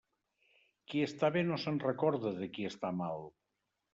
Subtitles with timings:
[0.93, 3.23] Qui està bé no se'n recorda de qui està mal.